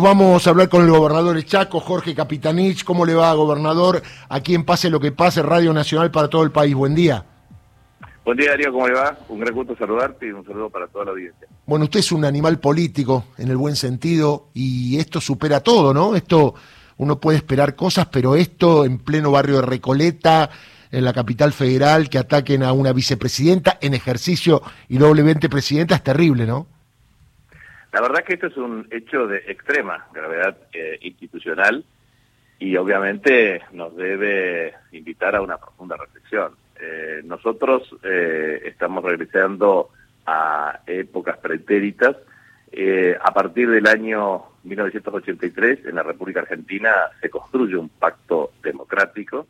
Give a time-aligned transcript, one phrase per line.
[0.00, 2.84] vamos a hablar con el gobernador de Chaco, Jorge Capitanich.
[2.84, 4.02] ¿Cómo le va, gobernador?
[4.28, 6.74] Aquí en Pase lo que pase, Radio Nacional para todo el país.
[6.74, 7.24] Buen día.
[8.24, 9.18] Buen día, Darío, ¿cómo le va?
[9.28, 11.48] Un gran gusto saludarte y un saludo para toda la audiencia.
[11.66, 16.14] Bueno, usted es un animal político, en el buen sentido, y esto supera todo, ¿no?
[16.14, 16.54] Esto,
[16.98, 20.50] uno puede esperar cosas, pero esto en pleno barrio de Recoleta,
[20.90, 26.02] en la capital federal, que ataquen a una vicepresidenta en ejercicio y doblemente presidenta, es
[26.02, 26.66] terrible, ¿no?
[27.92, 31.84] La verdad que esto es un hecho de extrema gravedad eh, institucional
[32.58, 36.52] y obviamente nos debe invitar a una profunda reflexión.
[36.80, 39.90] Eh, nosotros eh, estamos regresando
[40.24, 42.16] a épocas pretéritas.
[43.20, 49.48] a partir del año 1983, en la República Argentina se construye un pacto democrático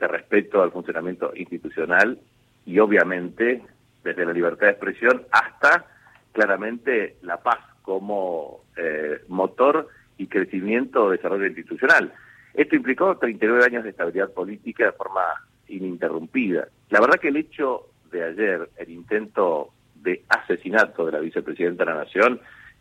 [0.00, 2.18] de respeto al funcionamiento institucional
[2.64, 3.62] y obviamente
[4.02, 5.84] desde la libertad de expresión hasta
[6.32, 9.86] claramente la paz como eh, motor
[10.18, 12.12] y crecimiento o desarrollo institucional.
[12.52, 15.22] Esto implicó 39 años de estabilidad política de forma
[15.68, 16.66] ininterrumpida.
[16.90, 21.90] La verdad que el hecho de ayer, el intento de asesinato de la vicepresidenta de
[21.92, 22.40] la Nación,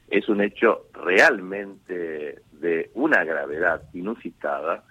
[0.09, 4.83] es un hecho realmente de una gravedad inusitada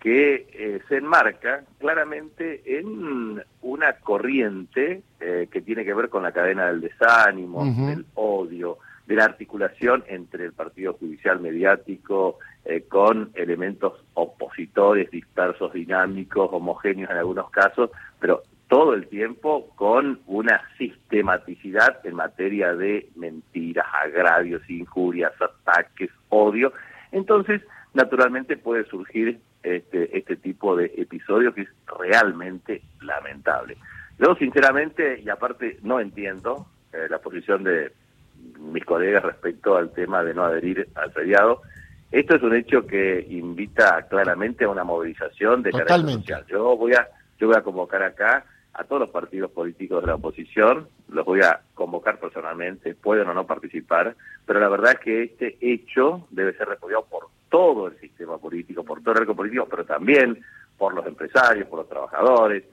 [0.00, 6.32] que eh, se enmarca claramente en una corriente eh, que tiene que ver con la
[6.32, 8.78] cadena del desánimo, del odio,
[9.12, 17.10] de la articulación entre el Partido Judicial Mediático eh, con elementos opositores, dispersos, dinámicos, homogéneos
[17.10, 24.62] en algunos casos, pero todo el tiempo con una sistematicidad en materia de mentiras, agravios,
[24.70, 26.72] injurias, ataques, odio.
[27.10, 27.60] Entonces,
[27.92, 31.68] naturalmente puede surgir este, este tipo de episodio que es
[32.00, 33.76] realmente lamentable.
[34.18, 37.92] Yo, sinceramente, y aparte no entiendo eh, la posición de
[38.82, 41.62] mis colegas respecto al tema de no adherir al feriado.
[42.10, 46.44] Esto es un hecho que invita claramente a una movilización de carácter social.
[46.48, 47.08] Yo voy a
[47.38, 51.40] yo voy a convocar acá a todos los partidos políticos de la oposición, los voy
[51.42, 54.14] a convocar personalmente, pueden o no participar,
[54.46, 58.84] pero la verdad es que este hecho debe ser repudiado por todo el sistema político,
[58.84, 60.40] por todo el arco político, pero también
[60.78, 62.64] por los empresarios, por los trabajadores,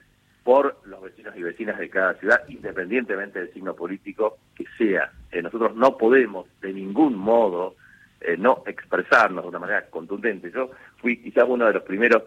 [0.42, 5.12] por los vecinos y vecinas de cada ciudad, independientemente del signo político que sea.
[5.30, 7.74] Eh, nosotros no podemos de ningún modo
[8.20, 10.50] eh, no expresarnos de una manera contundente.
[10.52, 12.22] Yo fui quizás uno de los primeros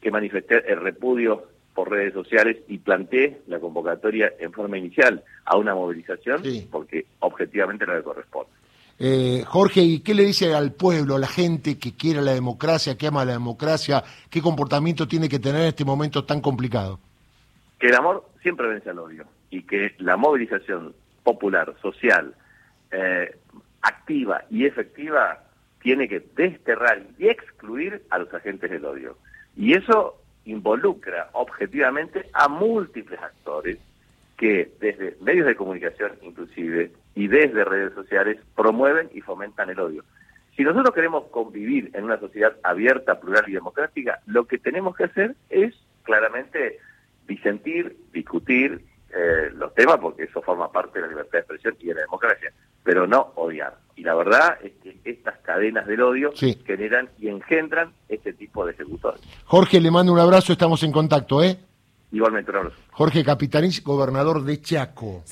[0.00, 1.44] que manifesté el repudio
[1.74, 7.86] por redes sociales y planteé la convocatoria en forma inicial a una movilización porque objetivamente
[7.86, 8.50] no le corresponde.
[8.98, 12.96] Eh, Jorge, ¿y qué le dice al pueblo, a la gente que quiere la democracia,
[12.96, 14.02] que ama la democracia?
[14.30, 16.98] ¿Qué comportamiento tiene que tener en este momento tan complicado?
[17.78, 22.34] Que el amor siempre vence al odio y que la movilización popular, social,
[22.90, 23.36] eh,
[23.82, 25.42] activa y efectiva
[25.80, 29.18] tiene que desterrar y excluir a los agentes del odio.
[29.56, 33.78] Y eso involucra objetivamente a múltiples actores
[34.36, 40.04] que desde medios de comunicación inclusive y desde redes sociales promueven y fomentan el odio.
[40.56, 45.04] Si nosotros queremos convivir en una sociedad abierta, plural y democrática, lo que tenemos que
[45.04, 46.78] hacer es claramente
[47.26, 51.86] disentir, discutir eh, los temas, porque eso forma parte de la libertad de expresión y
[51.86, 53.78] de la democracia, pero no odiar.
[53.96, 56.32] Y la verdad es que estas cadenas del odio
[56.66, 59.20] generan y engendran este tipo de ejecutores.
[59.44, 61.58] Jorge, le mando un abrazo, estamos en contacto, ¿eh?
[62.12, 62.76] Igualmente, un abrazo.
[62.90, 65.24] Jorge Capitanich, gobernador de Chaco.